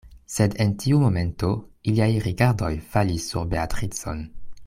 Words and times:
Sed 0.35 0.53
en 0.63 0.71
tiu 0.83 1.01
momento 1.03 1.49
iliaj 1.91 2.09
rigardoj 2.29 2.71
falis 2.95 3.31
sur 3.35 3.47
Beatricon. 3.55 4.27